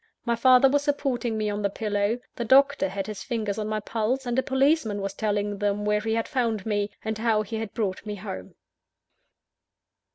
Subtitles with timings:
[0.25, 3.79] My father was supporting me on the pillow; the doctor had his fingers on my
[3.79, 7.57] pulse; and a policeman was telling them where he had found me, and how he
[7.57, 8.55] had brought me home.